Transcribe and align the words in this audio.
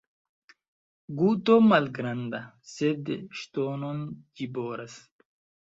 Guto 1.19 1.57
malgranda, 1.73 2.41
sed 2.73 3.13
ŝtonon 3.43 4.03
ĝi 4.41 4.51
boras. 4.59 5.01